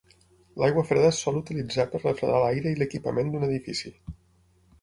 L'aigua 0.61 0.83
freda 0.91 1.09
es 1.15 1.19
sol 1.25 1.37
utilitzar 1.41 1.85
per 1.91 2.01
refredar 2.05 2.39
l'aire 2.45 2.73
i 2.77 2.81
l'equipament 2.81 3.33
d'un 3.35 3.47
edifici. 3.53 3.93